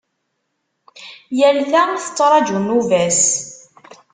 Yal 1.37 1.57
ta 1.71 1.81
tettraǧu 2.03 2.57
nnuba-s. 2.61 3.21